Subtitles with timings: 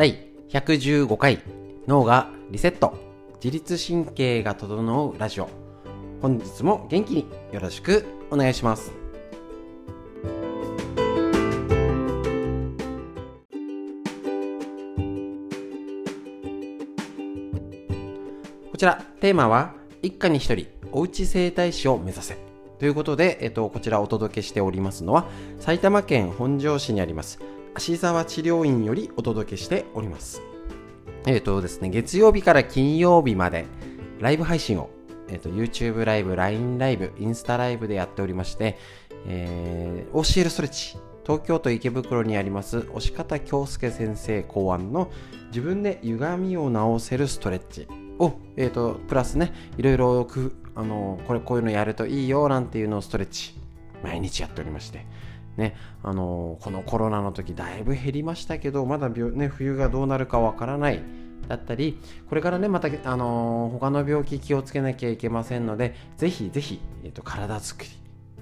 [0.00, 0.16] 第
[0.48, 1.42] 115回
[1.86, 2.94] 脳がリセット。
[3.44, 5.50] 自律神経が整うラジオ。
[6.22, 8.92] 本日も元気によろしくお願いします。
[18.72, 22.38] こちらテーマは一家に一人おうち整体師を目指せ。
[22.78, 25.26] ということで、えっと、こちらお届けしておりますのは
[25.58, 27.38] 埼玉県本庄市にあります
[27.74, 30.42] 芦沢治療院よりお届けしております。
[31.26, 33.66] えっ、とですね月曜日から金曜日まで
[34.18, 34.90] ライブ配信を、
[35.28, 38.76] えっと YouTube ライブ、LINE ライブ、インスタライブでやっておりまして、
[39.26, 45.10] えー、教えるストレッチ東京都池袋にあります押方京介先生考案の
[45.48, 47.86] 自分で歪みを直せるストレッチ
[48.18, 50.28] を、えーと、プラスねいろいろ
[50.74, 53.54] あのこれこういうのやるといいよなんていうのをストレッチ
[54.02, 55.06] 毎日やっておりまして。
[55.56, 61.02] ねあのこのコロナの時だいぶ減りましたけどまだ、ね、冬がどうなるかわからない
[61.48, 68.00] だったりこれからねまた、あの他の病気気をつけなきゃいけませんのでぜひぜひ、えーと、体づくり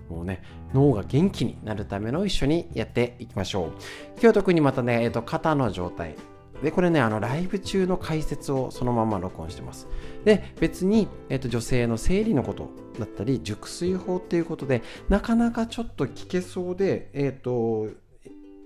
[0.09, 3.73] もうね、脳が元気になるための一緒にやっていきましょう。
[4.21, 6.15] 今日特にまたね、え、ー、と、肩の状態、
[6.63, 9.89] で、これね、あの、ライブ中の解説をそのまま録音してます。
[10.25, 17.89] で、別に、えっ、と、女性の生理のことだったり、熟睡法っていうことで、なかなかちょっと聞けそうで、えっ、と、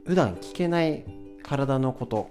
[0.07, 1.05] 普段聞けない
[1.43, 2.31] 体のことを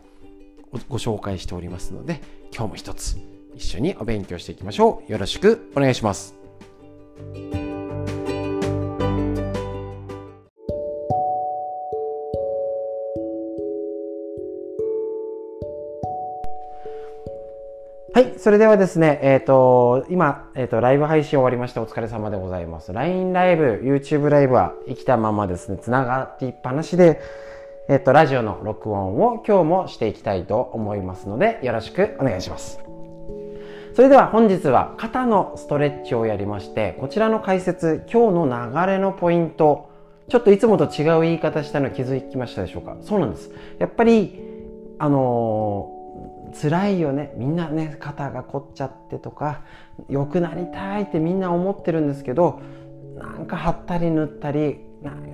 [0.90, 2.22] ご紹介しておりますので、
[2.54, 3.18] 今日も一つ
[3.56, 5.12] 一緒にお勉強していきましょう。
[5.12, 6.36] よろしくお願いします。
[18.42, 22.92] それではですね、えっ、ー、と、今、えっ、ー、と、ライブ配信終わりましてお疲れ様でございます。
[22.92, 27.22] LINE ライブ、YouTube ライブは生きたままですね、繋がっていっぱなしで、
[27.88, 32.80] えっ、ー、と、ラジオの録音を今日もしていきたいと思いますので、よろしくお願いします。
[33.94, 39.92] それでは本日は肩のストレッチをやりまして、こちらの解説、今日の流れのポイント、
[40.30, 42.98] ちょっといつもと違う言い方したの気づきましたでしょうか？
[43.02, 43.52] そうなんです。
[43.78, 44.42] やっぱり、
[44.98, 46.01] あの
[46.60, 47.34] 辛いよね。
[47.38, 49.62] みんなね肩が凝っちゃってとか
[50.10, 52.62] 良くなりたいってみんな思ってるんですけど
[53.18, 54.80] なんか貼ったり塗ったり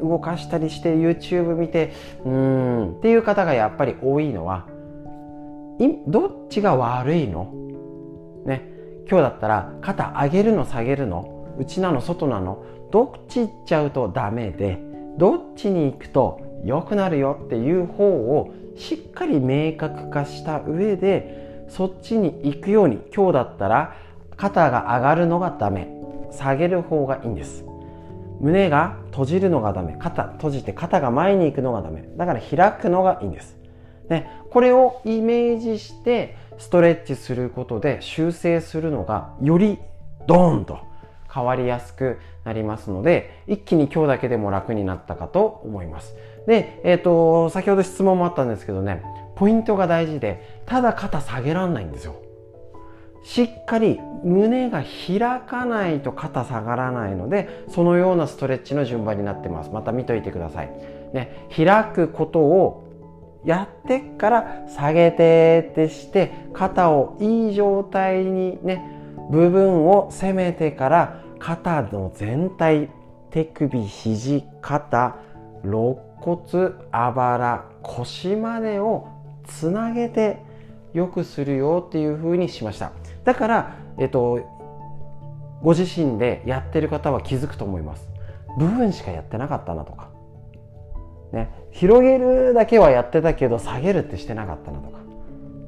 [0.02, 4.66] 動かしたりして YouTube 見てうーんっていう方がやっぱり多いのは
[6.08, 7.52] どっちが悪いの？
[8.46, 8.64] ね。
[9.10, 11.56] 今日だったら肩上げるの下げるの？
[11.60, 12.64] 内なの外なの？
[12.92, 14.80] どっち行っちゃうとダメで
[15.18, 23.96] どっちに行くと良くなるよっていう方をしっかり明確化した上でそっちに行くように今日だったら
[24.38, 25.94] 肩が上がるのがダメ。
[26.32, 27.66] 下げる方がいいんです。
[28.40, 29.98] 胸が閉じるのがダメ。
[30.00, 32.08] 肩閉じて肩が前に行くのがダメ。
[32.18, 33.58] だから開くのがいいんです。
[34.10, 39.80] でこれをイメージしてストレッチすることで修正するのがより
[40.28, 40.80] ドーンと
[41.34, 46.16] 変わりやすくなりますので一気に今日だけでも楽になったかと思います
[46.48, 49.04] で、えっ、ー、と、先ほど質問もあったんですけどね、
[49.36, 52.16] ポイントが大事で、ただ肩下げらんないんですよ。
[53.24, 59.70] しっかり胸が開かないと肩下がらないので、そのようなストレッチの順番になってます。
[59.72, 60.72] また見といてください。
[61.14, 62.86] ね、開くことを
[63.44, 68.97] やってから下げてってして、肩をいい状態にね、
[69.30, 72.90] 部分を攻めてから肩の全体、
[73.32, 75.18] 手首、肘、肩、
[75.64, 79.08] 肋骨あばら腰までを
[79.46, 80.40] つなげて
[80.94, 82.92] よくするよっていう風にしました。
[83.24, 84.40] だからえっと
[85.62, 88.10] ご自身でやってる方は気づくと思います。
[88.58, 90.10] 部分しかやってなかったなとか。
[91.34, 91.50] ね。
[91.72, 95.00] 広げるだけはやってたけど下げるってしてなかったなとか。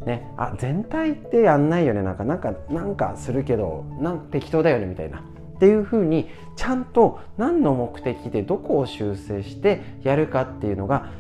[0.06, 11.12] ねあ全体ってやんないよねなんかなんかなんかするけどなん適当だよねみたいなっていうふうにちゃんと何の目的でどこを修正してやるかっていうのが、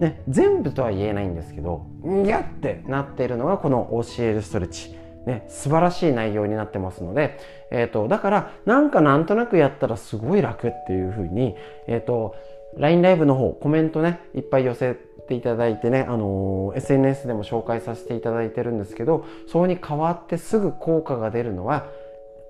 [0.00, 5.04] ね、全部とは言えないんですけどギャってなっているのがこの教えるストレッチ。
[5.26, 7.38] ね、素晴らしい内容になってますので、
[7.70, 11.56] え、ー、と、だから、なんかなんとなくやったらすごい楽っていうふうに、
[11.86, 12.34] えっ、ー、と、
[12.76, 21.86] LINE ライブの方、コメントね、いっぱい寄せていただいてね、あの、SNS でも紹介させていただいてるんですけど、そこに変わってすぐ効果が出るのは、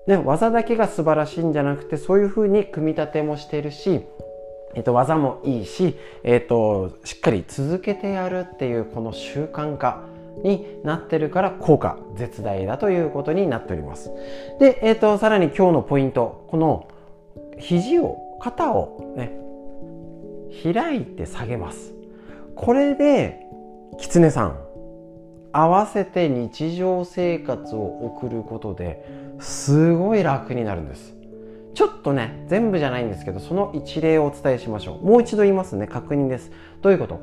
[0.07, 4.01] ね、技だけが素晴らしいんじゃなくてそういうふうに組み立てもしてるし、
[4.75, 10.03] えっと、技もいいし、えっと、しっかり続けてやるっていうこの習慣化
[10.43, 14.11] になってるから効果絶大だということになっております。
[14.59, 16.87] で、えっと、さらに今日のポイント、この
[17.57, 19.39] 肘を、肩をね、
[20.61, 21.94] 開いて下げます。
[22.55, 23.45] これで、
[23.97, 24.57] 狐さん、
[25.51, 29.05] 合わせて日常生活を送ることで
[29.39, 31.15] すごい楽になるんです。
[31.73, 35.05] ちょっとね全部じゃないんですけどその一例をお伝えしましょう。
[35.05, 35.87] もう一度言いますね。
[35.87, 36.51] 確認です。
[36.81, 37.21] どういうこと？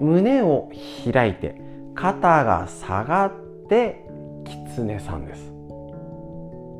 [0.00, 0.70] 胸を
[1.12, 1.60] 開いて
[1.94, 3.32] 肩が下がっ
[3.68, 4.06] て
[4.46, 5.52] 狐さんです。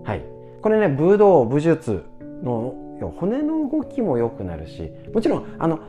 [0.05, 0.25] はい。
[0.63, 2.05] これね武道武術
[2.43, 2.75] の
[3.09, 5.83] 骨の動きも良くなるしもちろんあの違う、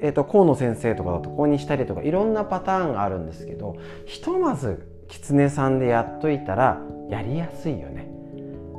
[0.00, 3.76] えーと、河野先生とかだとここにしたりとかいろんなパターンがあるんですけど
[4.06, 8.08] ひとまず狐さんでやっといたらやりやすいよね。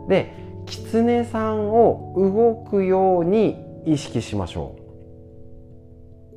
[0.07, 0.33] で
[0.65, 4.75] 狐さんを動くように意識しましょ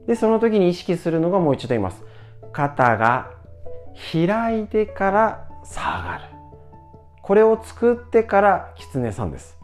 [0.04, 0.08] う。
[0.08, 2.02] でその時に意識するのがもう一度言います。
[2.52, 3.30] 肩が
[4.12, 6.24] 開いてから下がる。
[7.22, 9.56] これを作ってから狐さんです。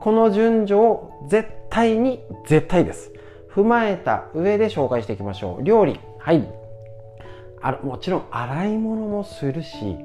[0.00, 3.12] この順序を絶対に絶対です。
[3.52, 5.64] 踏まえた上で紹介していきましょう。
[5.64, 5.98] 料理。
[6.18, 6.48] はい。
[7.60, 9.96] あもちろん洗い物もするし、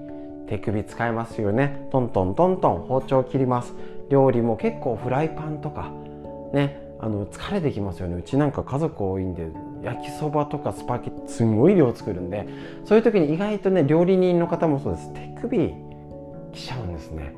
[0.47, 1.87] 手首使いますよね。
[1.91, 3.73] トントントントン包丁切ります。
[4.09, 5.91] 料理も結構フライパンとか、
[6.53, 8.15] ね、あの疲れてきますよね。
[8.15, 9.47] うちなんか家族多いんで、
[9.83, 12.47] 焼きそばとかスパゲッティすごい量作るんで、
[12.85, 15.13] そういう時に意外とね、料理人の方もそうです。
[15.13, 15.73] 手首
[16.53, 17.35] きちゃうんですね。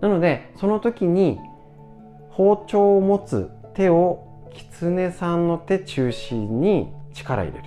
[0.00, 1.38] なので、その時に
[2.30, 7.64] 包丁を持つ手を狐さんの手中心に力入れる。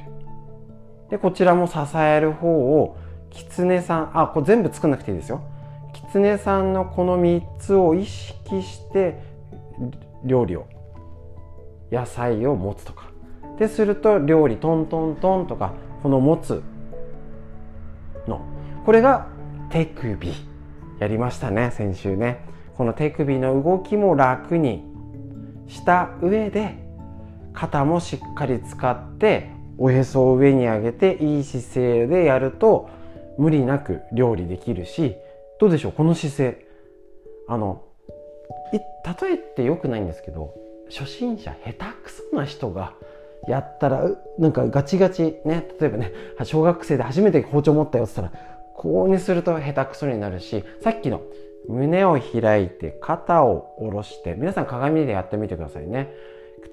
[1.10, 2.98] で、こちらも支える方を
[3.30, 5.42] 狐さん、あ、これ全部作んなくていいですよ。
[5.94, 9.22] 狐さんのこの3つを意識して
[10.24, 10.66] 料理を、
[11.92, 13.06] 野菜を持つとか。
[13.58, 16.64] ですると料理トントントンとか、この持つ
[18.28, 18.42] の。
[18.86, 19.28] これが
[19.70, 20.32] 手首。
[21.00, 22.53] やりましたね、先週ね。
[22.78, 24.84] この手首の動きも楽に
[25.68, 26.76] した上で
[27.54, 32.90] 肩もしっかり使っておへそを上に上げていい姿勢でやると
[33.38, 35.16] 無理なく料理できるし
[35.60, 36.66] どうでしょうこの姿勢。
[37.48, 37.84] あの
[38.72, 40.54] 例えってよくないんですけど
[40.90, 42.94] 初心者下手くそな人が
[43.48, 44.10] やったら
[44.40, 46.12] なんかガチガチね例えばね
[46.44, 48.44] 小学生で初めて包丁持ったよって言ったら
[48.76, 51.22] こうにすると下手くそになるしさっきの
[51.68, 56.12] 胸を開いて肩を下ろして皆さん鏡でやってみてくださいね。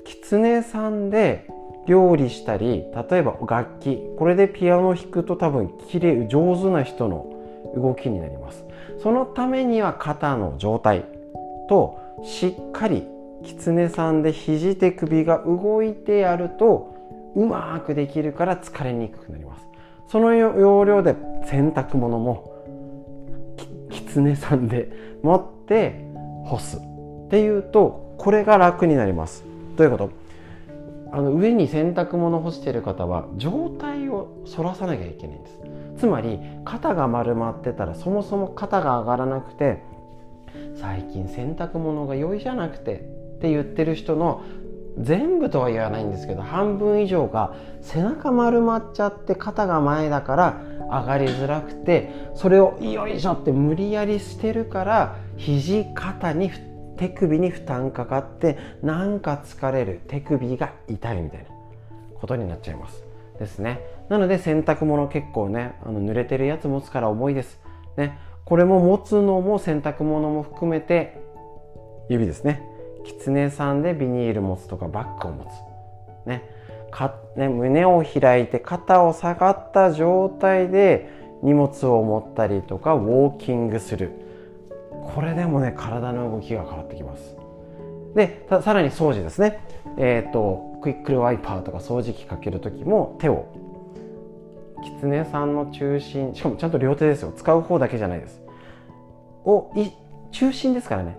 [0.04, 1.46] 狐さんで
[1.87, 7.26] 料理したり例えば楽器これでピアノを弾くと多分綺麗上手な人の
[7.75, 8.64] 動きになります。
[9.02, 11.04] そのためには肩の状態
[11.69, 13.06] としっかり
[13.42, 16.94] 狐さんで肘手首が動いてやると
[17.34, 19.66] うまくできるから疲れにくくなります。
[20.08, 21.14] その要領で
[21.46, 22.50] 洗濯物も
[24.14, 24.90] 狐さんで
[25.22, 26.04] 持って
[26.44, 26.80] 干すっ
[27.30, 29.44] ていうとこれが楽になります
[29.76, 30.10] どういうこと
[31.12, 35.60] あの上に洗濯物干してる方は状態を反らさなきゃいけないんです
[35.98, 39.82] つまり肩が丸まってたらそもそも肩が上がらなくて
[40.80, 43.00] 最近洗濯物が良いじゃなくて
[43.36, 44.42] って言ってる人の
[44.98, 56.50] 全部とは言わないんですけど半分以上が背中丸まっちゃって肩が前だから上がりづらくてそれをよいしょって無理やりしてるから肘肩に
[56.96, 61.46] 手首に負担かかってなんか疲れる手首が痛いみたいな
[62.14, 63.04] ことになっちゃいます。
[63.38, 63.80] ですね。
[64.11, 67.59] なので洗濯物結構ねあの濡れてるやつ持つから重いです。
[67.97, 68.18] ね。
[68.44, 71.23] これも持つのも洗濯物も含めて
[72.11, 72.62] 指ですね。
[73.04, 76.28] 狐さんでビニール持つとかバッグを持つ。
[76.28, 76.60] ね。
[76.90, 81.11] かね胸を開いて肩を下がった状態で
[81.42, 84.11] 荷物を持ったりとかウォーキングする。
[85.14, 87.37] これでもね体の動きが変わってきます。
[88.14, 89.61] でさらに掃除ですね。
[89.97, 93.47] えっ、ー、とクイックルワイパーとか掃除機かける時も手を
[94.82, 97.32] 狐さんの中心しかもちゃんと両手ですよ。
[97.35, 98.42] 使う方だけじゃないです。
[99.44, 99.73] を
[100.32, 101.18] 中心ですからね。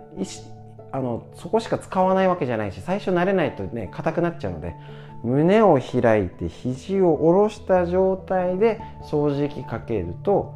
[0.91, 4.75] あのそこしか使わないわけじゃないし最初慣れないとね硬くなっちゃうので
[5.23, 10.53] 胸を開いて肘を下ろした状態で掃除機かけると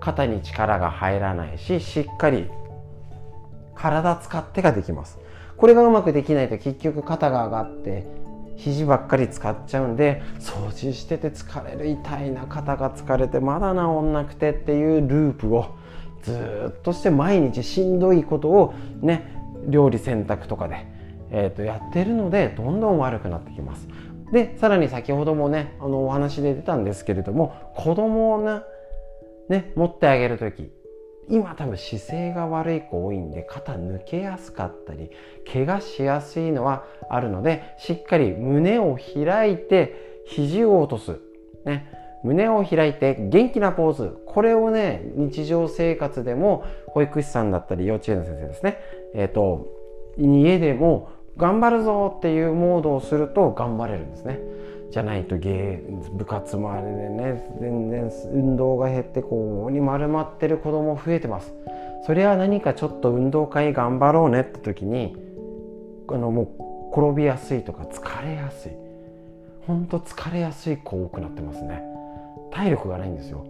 [0.00, 2.48] 肩に力が入らないししっかり
[3.74, 5.18] 体使ってができます。
[5.56, 8.06] これがうまくできないと結局肩が上がって
[8.56, 15.76] 肘ばっかり使っちゃうんで掃除してて疲れる痛いな肩が疲れてまだ治んなくてっていうループを
[16.22, 19.36] ずっとして毎日しんどいことをね
[19.66, 20.86] 料理洗濯とかで
[21.30, 23.88] えー、とやってるのでどんどん悪くなってきます。
[24.32, 28.62] でさらに先ほどもねあのお話で出たんですけれども子供をね
[29.48, 30.70] ね持ってあげる時
[31.30, 35.10] 今多分姿勢が悪い子多いんで肩抜けやすかったり
[35.50, 41.20] 怪我しやすいのはあるのでしっかり胸を開いて肘を落とす、
[41.64, 41.90] ね、
[42.24, 44.18] 胸を開いて元気なポーズ。
[44.26, 48.78] これをね日常生活でも保育士さんだったり幼稚園の先生ですね。
[49.14, 49.66] えっ、ー、と
[50.18, 54.40] 家でも頑張るぞっていうモードをすると頑張れるんですね。
[54.90, 61.54] じゃないと芸部活もあれでね全然運動が減ってこうに丸まってる子供増えてます。
[62.06, 65.16] それは何かちょっと運動会頑張ろうねって時に
[66.08, 68.72] あのもう転びやすいとか疲れやすい。
[69.66, 71.82] ほんと疲れやすい子多くなってますね。
[72.50, 73.44] 体力がないんですよ。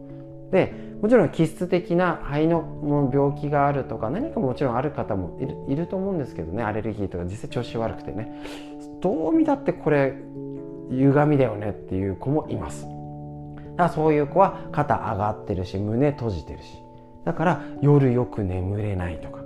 [0.51, 5.39] でもちろん気質的な肺の病気があるとか何かもちろんある方も
[5.69, 8.43] いると思うんですけどねアレルギーとか実際調子悪くてね。
[9.01, 10.15] どう見だってこれ
[10.91, 12.83] 歪みだよねっていう子もいます。
[12.83, 12.95] だか
[13.77, 16.65] らそういう子は肩上がってるし胸閉じてるし。
[17.25, 19.43] だから夜よく眠れないとか。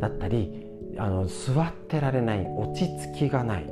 [0.00, 0.66] だったり
[0.98, 3.66] あの座ってられない落ち着きがない。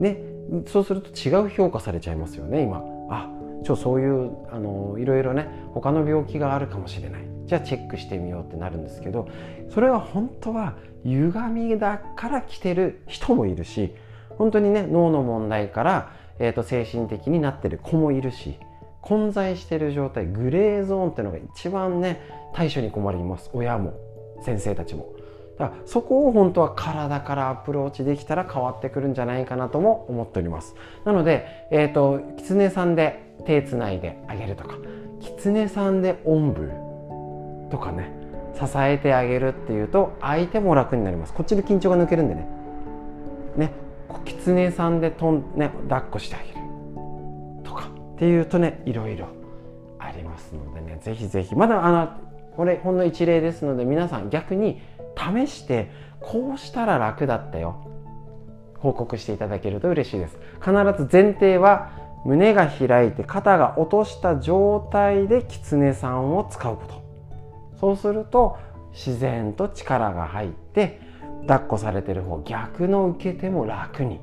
[0.00, 0.18] ね。
[0.66, 2.82] そうすると違う評価されちゃいますよね今。
[3.10, 3.30] あ
[3.64, 7.24] ちょそういうあのいろいろね他の病気があるかもしれない。
[7.46, 9.28] じゃあチェックしてみようってなるんですけど
[9.68, 13.94] それは本当は歪みだから来てる人もいるし
[14.30, 18.58] 本当にね脳の問題から、えーと、精神的になってる子もいるし
[19.02, 22.22] 混在してる状態グレーゾーンっていうのが一番ね
[22.54, 23.50] 対処に困ります。
[23.52, 23.92] 親も
[24.42, 25.12] 先生たちも。
[25.58, 30.74] だからそこを本当は体からアプローチできたら変わってくるんじゃないかなとも思っております。
[31.04, 34.76] なので、えーと、と狐さんで手つないであげるとか
[35.20, 36.70] 狐さんでおんぶ
[37.70, 38.12] とかね
[38.54, 41.32] 支えてあげるっていうと相手も楽になります。
[41.32, 42.46] こっちで緊張が抜けるんでね。
[43.56, 43.72] ね
[44.24, 46.54] 狐さんでとん、ね、抱っこしてあげる
[47.64, 49.26] とかっていうとねいろいろ
[49.98, 50.98] ありますのでね。
[51.00, 51.56] ぜひぜひ。
[51.56, 52.08] まだあの
[52.56, 54.80] これほんの一例ですので皆さん逆に
[55.16, 57.90] 試してこうしたら楽だったよ。
[58.78, 60.38] 報告していただけると嬉しいです。
[60.60, 67.04] 必ず前提は胸が開いて肩が落とした状態で狐さんを使うこと。
[67.78, 68.56] そうすると
[68.92, 71.00] 自然と力が入って
[71.46, 74.20] 抱っこされてる方逆の受けても楽に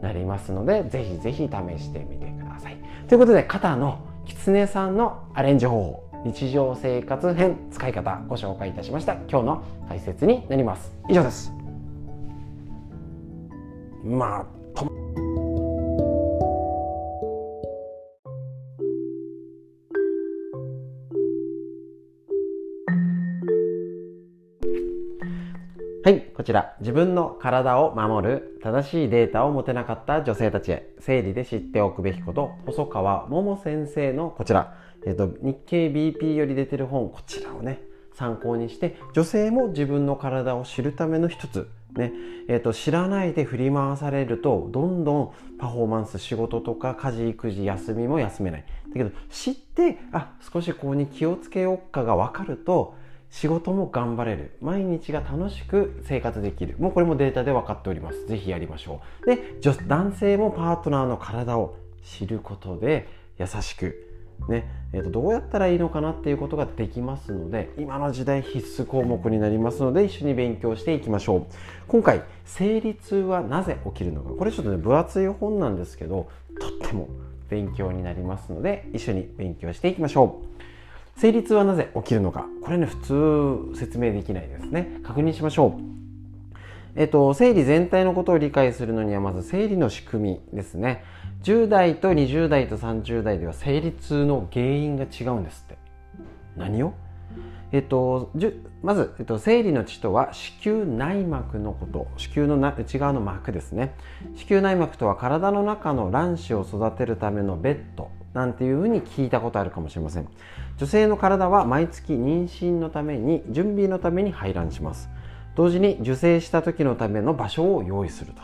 [0.00, 2.76] なりますのでぜひぜひ試してみてください。
[3.08, 9.14] ということで肩の狐さんのアレンジ方法日常生活編使い方ご紹介いたしました。
[9.28, 10.92] 今日の解説になります。
[11.08, 11.52] 以上です。
[14.04, 14.46] まあ
[26.48, 34.74] ちら、自分の体を守る正しいデータを持てなかった女性たちへ、生理で知っておくべきこと、細川桃先生のこちら、
[35.04, 37.82] えっ、と、日経 BP より出てる本、こちらをね、
[38.14, 42.12] 参考にして、女性も自分の体を知るための一つ、ね、
[42.48, 48.64] えっ、と、知らないで振り回されると、どんどんパフォーマンス、仕事とか家事、育児、休みも休めない。
[48.88, 52.94] だけど、知って、あ、少しここに気をつけようかが分かると、
[53.30, 54.56] 仕事も頑張れる。
[54.60, 56.76] 毎日が楽しく生活できる。
[56.78, 58.26] もうこれもデータで分かっております。
[58.26, 59.26] 是非やりましょう。
[59.26, 59.38] で
[59.86, 63.08] 男性もパートナーの体を知ることで
[63.38, 64.08] 優しく
[64.46, 71.46] ねえー、とどうやったらいいのかなっていうことができますので今の時代必須項目になりますので一緒に勉強していきましょう。
[71.88, 74.30] 今回生理痛はなぜ起きるのか。
[74.30, 76.28] これちょっとね分厚い本なんですけど
[76.60, 77.08] とっても
[77.50, 80.57] 勉強になりますので一緒に勉強していきましょう。
[81.20, 82.46] 生理痛はなぜ起きるのか。
[82.62, 85.00] これね普通説明できないですね。
[85.02, 85.80] 確認しましょう。
[86.94, 91.02] えっと生理全体のことを理解するのにはまず生理の仕組みですね。
[91.42, 95.78] 10代と20代と30代では生理痛の原因が違うんですって。
[96.56, 96.94] 何を？
[97.72, 98.30] えっと、
[98.82, 102.06] まず、えっと、生理の血とは子宮内膜のこと。
[102.16, 103.94] 子宮の内側の膜ですね。
[104.36, 108.08] 子宮内膜とは体の中の卵子を育てるためのベッド。
[108.38, 110.28] なんていうふうに聞いたことあるかもしれません。
[110.76, 115.08] 女性の体は毎月妊娠のために準備のために排卵します。
[115.56, 118.42] 同時に受精した時のための場所を用意すると。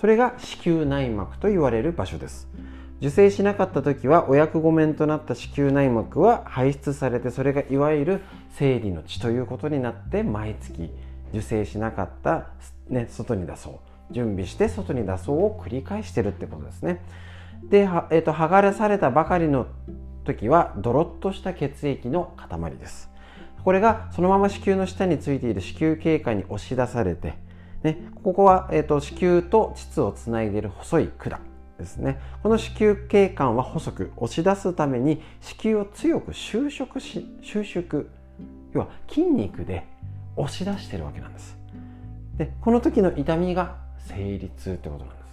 [0.00, 2.48] それが子宮内膜と言われる場所です。
[3.00, 8.20] 受精しなかった時はお役御免となった子宮内膜は排出されてそれがいわゆる
[8.54, 10.90] 生理の血ということになって毎月
[11.32, 12.48] 受精しなかった、
[12.88, 13.74] ね、外に出そう。
[14.12, 17.00] 準備して外に出そうを繰り返してるってことですね。
[17.64, 19.66] で、えーと、剥がれされたばかりの
[20.24, 23.10] 時はドロッとした血液の塊です。
[23.64, 27.34] これがそのまま子宮の下についている子宮経過に押し出されて、
[27.82, 31.40] ね、ここは、えーと、子宮と膣をつないでいる細い管
[31.78, 32.18] ですね。
[32.42, 38.06] この子宮経管は細く押し出すために子宮を強く収縮し収縮
[38.72, 39.86] 要は筋肉で
[40.36, 41.56] 押し出してるわけなんです。
[42.36, 45.28] でこの時の痛みが生理痛ってことなんです。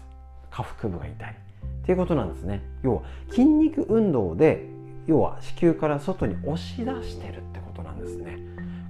[0.51, 1.44] 下腹部が痛い。
[1.85, 2.63] っていうことなんですね。
[2.81, 4.65] 要は筋肉運動で
[5.05, 8.39] 要は子宮から外に押し出してるってことなんですね。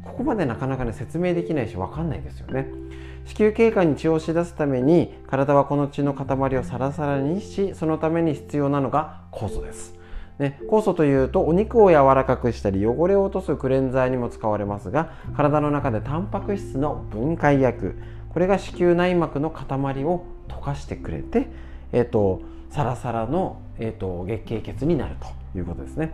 [0.01, 2.67] ここまでなかなかね説明できないし分かんないですよね。
[3.25, 9.93] 子宮経過に血を押し出すために体はこの血の塊をサラサラにしそのために必要なのが酵素です。
[10.39, 17.95] ね、酵素というとお肉を柔らかくしたり汚れを落とすクレンザーにも使われますが体の中でタンパク質の分解薬
[18.33, 21.47] これが子宮内膜の塊を溶かしてくれて、
[21.93, 22.41] えーと、
[22.75, 25.45] サラサラの、えーと月経血になると。
[25.57, 26.11] いうことですね。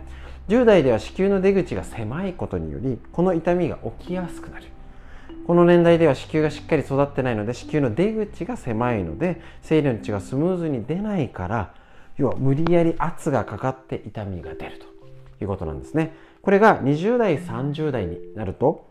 [0.48, 4.66] 10代では子宮の出口が狭いことによりこの痛みが起きやすくなる。
[5.46, 11.74] この年代では子宮がしっかり育ってないので子宮の出口が狭いので生理の血がスムーズに出ないから
[12.16, 14.86] 要は無理やり圧がかかって痛みが出ると
[15.42, 16.14] いうことなんですね。
[16.42, 18.86] これが20代30代になると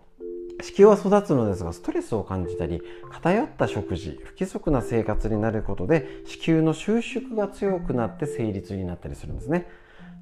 [0.62, 9.68] 子宮は育つのですがストレスを感じたり偏った食事不規則な生活になることで子宮の収縮が強くなって生理痛になったりするんですね。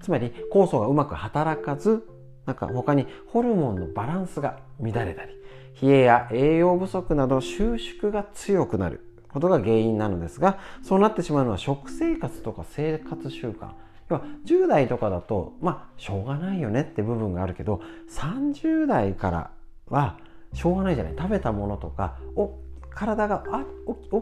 [0.02, 2.08] つまり酵素がうまく働かず
[2.46, 5.34] なんか他にホルモンのバランスが乱れたり
[5.82, 13.72] 冷えや栄養不足など収縮が強くなることが原因なのですがそうなってしまうのは食生活とか生活習慣。
[14.10, 19.52] 要は10代とかだとまあしょうがないよねって部分があるけど30代から
[19.88, 20.18] は
[20.54, 23.66] しょうがないじゃない食べたものとかを体があ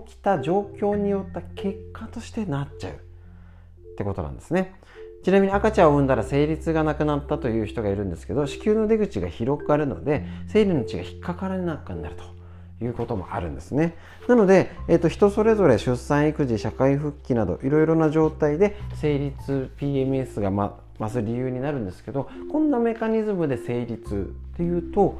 [0.05, 4.75] 起きた状況によった結果としてなっちゃうってことなんですね。
[5.23, 12.37] ちなみに赤ちゃんを産んだら生理痛がなくなったという人がいるんですけど子宮の出口が広がるので生理の血が引っかからなくなると。
[12.79, 13.95] いうこともあるんですね。
[14.27, 25.19] なので、えーと、人それぞれ出産育児社会復帰などいろいろな状態で生理痛 PMS が、ま、増す理由になるんですけどこんなメカニズムで生理痛っていうと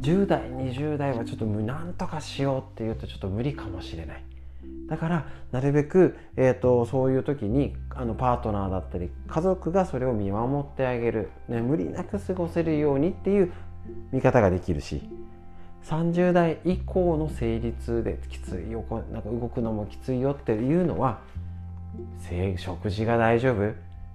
[0.00, 4.24] 10代20代はちょっとなんとかしようっていうとちょっと無理かもしれない。
[4.88, 13.52] だからなるべく、えーと、そういう時にあのパートナーだったり家族がそれを見守ってあげる、ね、無理なく過ごせるようにっていう
[14.12, 15.08] 見方ができるし。
[15.84, 21.20] 30代以降の生理痛できついよなんか動くのもきついよっていうのは
[22.56, 23.74] 食事が大丈夫？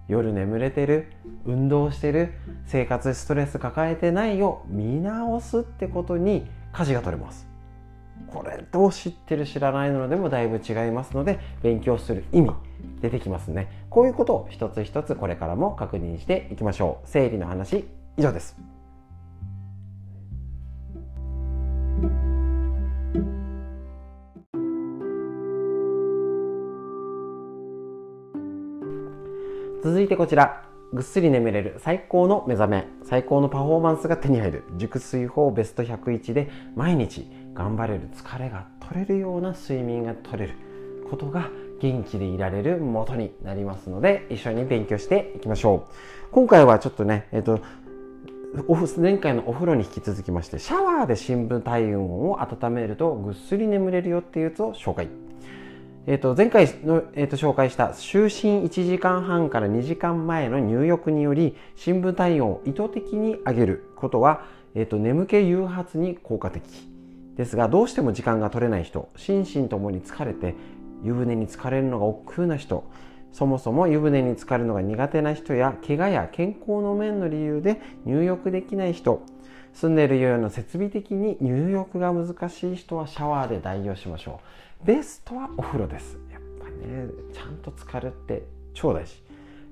[0.10, 1.12] 夜眠れてる
[1.45, 2.34] 運動してる
[2.65, 7.48] 生活ストレス抱えてないよ見直すってことに舵が取れます。
[8.28, 12.52] これを知ってる知らないのでもだいぶ違いますので勉強する意味
[13.02, 13.86] 出てきますね。
[13.89, 17.08] こういうことを一つ一つこれからも確認していきましょう。
[17.08, 18.79] 生理の話以上です。
[29.89, 30.65] 続いてこちら。
[30.93, 32.88] ぐっすり眠れる最高の目覚め。
[33.04, 34.63] 最高のパフォーマンスが手に入る。
[34.78, 40.54] 熟睡法ベスト101で毎日頑張れる疲れが取れるような睡眠が取れる。
[41.10, 41.49] ことが
[41.82, 45.93] 元気でいられる元になりますので一緒に勉強していきましょう。
[46.32, 47.60] 今回はちょっとねえっ、と
[48.95, 55.08] 前回のお風呂に引き続きましてシャワーで深部体温を温めるとぐっすり眠れるよっていうやつを紹介。
[56.12, 64.43] えー、と前回の、えー、と紹介した就寝1時間半から2時間前の入浴により深部体温を意図的に上げることは、
[64.74, 66.63] えー、と眠気誘発に効果的
[67.36, 70.56] ですがどうしても時間が取れない人心身ともに疲れて
[71.04, 72.89] 湯船に浸かれるのが億劫な人
[73.32, 79.22] そもそも湯船に浸かるのが苦手な人や怪我や健康の面の理由で入浴できない人
[79.73, 84.41] 住んでいるような設備的に入浴が難しい人はシャワーで代用しましょ
[84.84, 84.88] う。
[84.88, 86.17] ベストはお風呂です。
[86.32, 89.21] やっぱねちゃんと浸かるって超大事。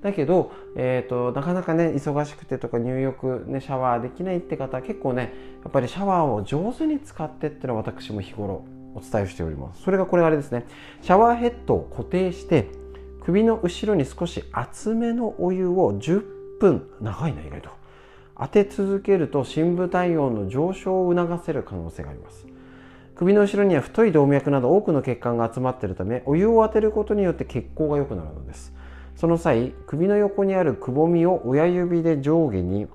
[0.02, 5.32] だけど、えーと、なかなかね忙しくてとか入浴、ね、シャワーできないって方結構ね
[5.62, 9.82] やっぱりシャワーを上手に使ってっていうのは私も日頃お伝えしております。
[9.82, 10.66] それがこれあれですね。
[11.02, 12.68] シャワーヘッドを固定して
[13.24, 16.22] 首の後ろに少し厚めのお湯を10
[16.60, 17.77] 分長いな意外と。
[18.40, 22.46] 当て続けると深部体温の上昇を促せる可能性があります。
[23.16, 28.72] 首の後ろには太い動脈など多くの血管が集まっているためお湯を当てることによって血行が良くなるのです。
[29.16, 32.86] その際首の横にあるくぼみを親指で上下に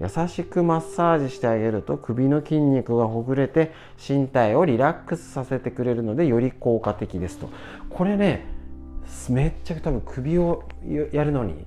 [0.00, 3.72] 優しくマッサージしてあげると首の筋肉がほぐれて
[4.08, 7.48] 身体をリラックスさせてくれるのでより効果的ですと。
[7.90, 8.46] これね
[9.30, 10.62] めっちゃ多分首を
[11.10, 11.66] やるのに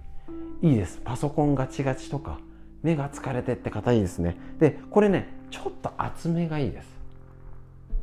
[0.62, 1.02] いいです。
[1.04, 2.40] パソコンガチガチとか。
[2.86, 4.38] 目が疲れてって硬いですね。
[4.60, 6.96] でこれねちょっと厚めがいいです。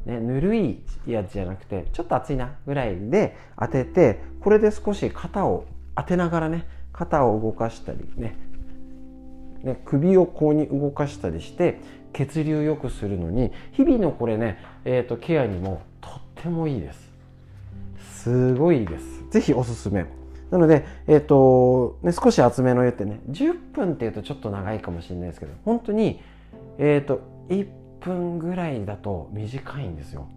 [0.05, 5.65] ね、ぬるいやつじゃなくてちょっと熱いなぐらいで当ててこれで少し肩を
[5.97, 8.37] 当てながらね肩を動かしたりね
[9.63, 11.79] ね首をこうに動かしたりして
[12.13, 17.13] 血流良くするのに日々のこれね、えーと、ケアにもとってもいいです。
[18.25, 19.05] すごいいいです。
[19.31, 20.22] 是非おすすめ。
[20.53, 26.21] なので、えっ、ー、と、ね、少し厚めの湯ってね、10分っていうとちょっと長いかもしれないですけど、本当に、
[26.79, 27.67] えっ、ー、と、1
[28.01, 30.29] 分ぐらいだと短いんですよ。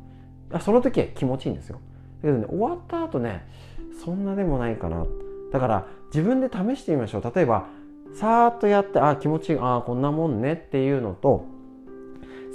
[0.62, 1.82] その時は気持ちいいんですよ。
[2.24, 3.46] だけどね、終わった後ね、
[4.06, 5.06] そんなでもないかな。
[5.52, 7.32] だから自分で試してみましょう。
[7.36, 7.68] 例えば、
[8.14, 11.44] さーっとやって、あ、気持ちいい、あ、こんなもんねっていうのと、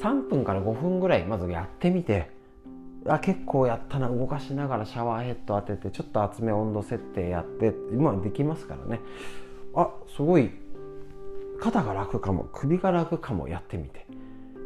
[0.03, 2.31] 3分から5分ぐらいまずやってみて、
[3.07, 9.01] あ結構やったな動かしながらシャワーヘッド当ててちょっと厚め温度設定やって今できますからね。
[9.75, 10.51] あすごい
[11.61, 14.07] 肩が楽かも首が楽かもやってみて。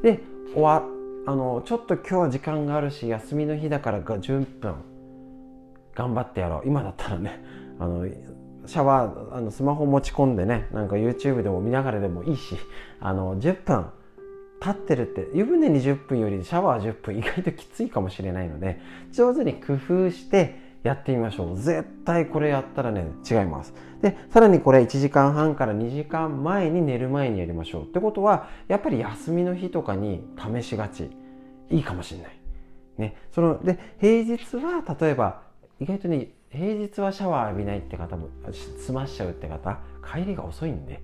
[0.02, 0.20] で
[0.52, 0.82] 終わ
[1.26, 4.74] あのちょっと今日は時間があるし休みの日だからが10分
[5.94, 6.62] 頑張ってやろう。
[6.66, 7.42] 今だったらね
[7.78, 8.06] あの
[8.66, 12.56] シャワーあのスマホ持ち込んでねなんか YouTube でも見ながらでもいいし
[13.00, 13.86] あの10分
[14.64, 18.80] 立ってるって湯船に10分よりシャワー10分意外ときついかもしれないので
[19.12, 21.58] 上手に工夫してやってみましょう。
[21.58, 23.74] 絶対これやったらね違います。
[24.02, 27.82] でさらにこれ1時間半から2時間前に寝る前にやりましょう。
[27.84, 31.10] ってことはやっぱり休みの日とかに試しがち。
[31.70, 32.38] いいかもしれない。
[32.98, 33.16] ね。
[33.32, 35.42] そので平日は例えば
[35.80, 38.28] 意外とね平日はシャワー浴びないって方も
[38.78, 41.02] 済ましちゃうって方帰りが遅いんで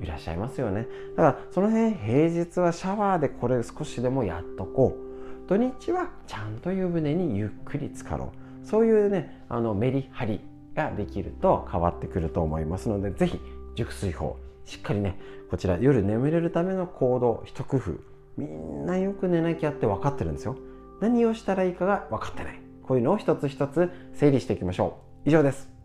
[0.00, 0.86] いらっしゃいますよね。
[1.16, 5.48] だからその辺平日はシャワーでこれ少しでもやっとこう。
[5.48, 8.66] 土日はちゃんと湯船にゆっくり浸かろう。
[8.66, 10.40] そういうねあのメリハリ
[10.74, 13.40] ができると変わってくると思いますので是非
[13.74, 15.18] 熟睡法しっかりね
[15.50, 17.92] こちら夜眠れるための行動一工夫。
[18.36, 20.56] みんなよく寝なきゃって分かってるんですよ。
[21.00, 22.60] 何をしたらいいかが分かってない。
[22.82, 25.28] こういうのを一つ一つ整理していきましょう。
[25.28, 25.79] 以上です。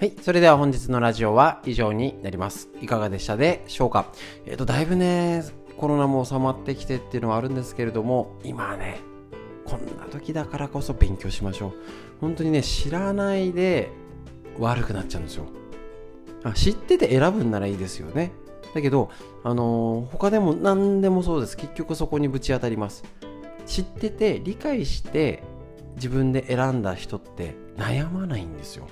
[0.00, 0.12] はい。
[0.22, 2.68] それでは本日のラジオは以上になります。
[2.80, 4.06] いかがでしたでしょうか？
[4.46, 5.42] えっ、ー、と、だいぶね、
[5.76, 9.00] コロナも収まってきてっていうのはあるんですけれども、今ね、
[9.64, 11.72] こんな時だからこそ勉強しましょう。
[12.20, 13.90] 本当にね、知らないで
[14.60, 15.46] 悪くなっちゃうんですよ。
[16.44, 18.30] あ知ってて選ぶんならいいですよね。
[18.76, 19.10] だけど、
[19.42, 21.56] あのー、他でも何でもそうです。
[21.56, 23.02] 結局そこにぶち当たります。
[23.66, 25.42] 知ってて理解して
[25.96, 28.86] 自分で選んだ人って悩まないんですよ。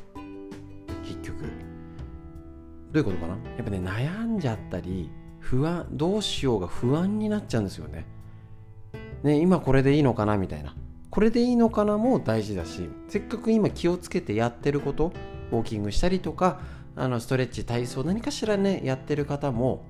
[1.06, 1.42] 結局。
[1.42, 1.48] ど
[2.94, 3.36] ういうことかな？
[3.56, 8.06] やっぱね悩んじゃったり不安どうしようが不安になっちゃうんですよね。
[9.22, 10.74] ね今これでいいのかなみたいな。
[11.10, 15.12] これでいいのかなも大事だしせっかく今気をつけてやってること
[15.50, 16.60] ウォーキングしたりとか
[16.94, 19.86] あのストレッチ体操何かしらねやってる方も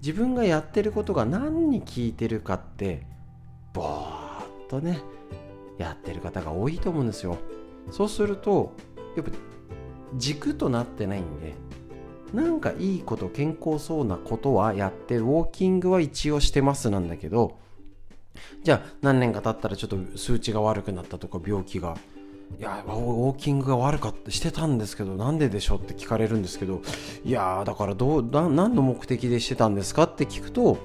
[0.00, 3.04] 自分がやってることが何に効いてるかって
[3.72, 5.00] ぼーっとね
[5.78, 7.38] やってる方が多いと思うんですよ。
[7.90, 8.76] そうすると
[9.16, 9.32] やっぱ
[10.16, 11.54] 軸となってないんで
[12.32, 17.58] なんかいいこと健康そうなことはやってウォーキングは一応してますなんだけど
[18.62, 21.96] じゃあ何年か経ったらちょっと数値が悪くなったとか病気が。
[22.58, 26.82] いやウォーキングが悪かったしてたんですけどなんででしょうって聞かれるんですけど
[27.24, 30.76] いやだからどう何の目的でしてたんですかって聞くと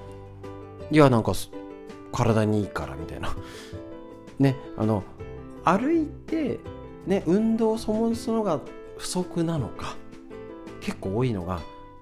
[0.92, 1.34] いやなんか
[2.12, 3.36] 体にいいからみたいな。
[4.38, 5.04] ねあの
[5.64, 6.60] 歩いて
[7.08, 8.60] ね運動そもそもが
[8.98, 9.96] 不足なのか？
[10.82, 11.62] 結構多いのが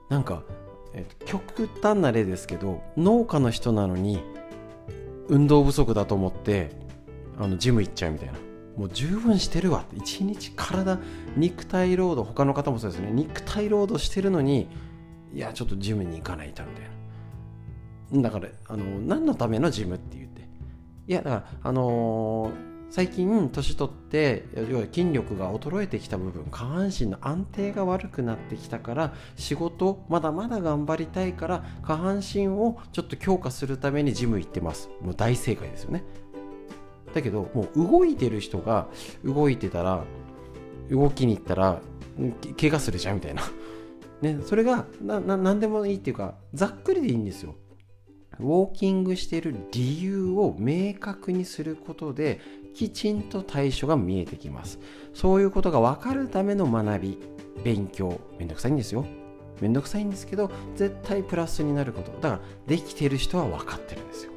[0.10, 0.44] なんか、
[0.94, 4.22] えー、極端な例ですけど農家の人なのに
[5.30, 6.72] 運動不足だと思って
[7.40, 8.34] あのジム行っちゃうみたいな。
[8.78, 9.82] もう十分してるわ。
[9.82, 11.00] って一日体
[11.38, 13.12] 肉体労働他の方もそうですね。
[13.12, 14.68] 肉体労働してるのに
[15.34, 18.30] いやちょっとジムに行かないとみたいな。
[18.30, 20.42] だからあの何のためのジムって言って。
[21.08, 34.92] いやだからあのー最近年取って要は筋力が衰えてきた部分下半身の安定が悪くなってきたから仕事まだまだ頑張りたいから下半身をちょっと強化するためにジム行ってます。
[35.02, 36.04] もう大正解ですよね。
[37.16, 38.88] だけどもう動いてる人が
[39.26, 40.04] 動いてたら
[40.92, 41.82] 動きに行ったら
[42.62, 43.42] 怪我するじゃんみたいな。
[44.22, 47.56] ね、それがな何でもいいっていうかざっくりでいいんですよ。
[48.40, 52.40] ウォーキングしている理由を明確にすることで
[52.74, 54.80] きちんと対処が見えてきます。
[55.14, 57.20] そういうことが分かるための学び
[57.64, 58.20] 勉強。
[58.40, 59.06] めんどくさいんですよ。
[59.62, 62.12] めんどくさいんですけど絶対プラスになること。
[62.22, 64.32] だからできてる人は分かってるんですよ。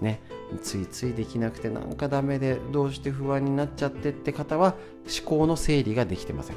[0.00, 0.20] ね。
[0.62, 4.74] ついついできなくてなんかダメでどうして不安になっちゃってって方は
[5.04, 6.56] 思考の整理ができてません。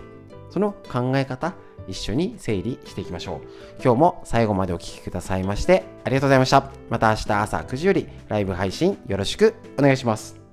[0.50, 1.56] その考え方
[1.88, 3.41] 一緒に整理していきましょう。
[3.84, 6.71] 今日も最後までお聴きくださいましてありがとうございました。
[6.89, 10.44] また明日朝9時よりライブ配信よろしくお願いします。